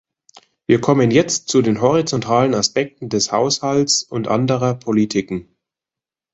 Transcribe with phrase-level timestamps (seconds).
[0.65, 5.55] Wir kommen jetzt zu den horizontalen Aspekten des Haushalts und anderer Politiken.